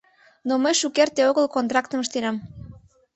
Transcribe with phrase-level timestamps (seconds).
[0.47, 2.35] Но мый шукерте огыл контрактым ыштенам.